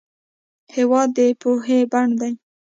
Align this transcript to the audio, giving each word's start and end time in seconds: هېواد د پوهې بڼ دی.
هېواد 0.75 1.09
د 1.17 1.19
پوهې 1.41 1.79
بڼ 1.91 2.07
دی. 2.19 2.31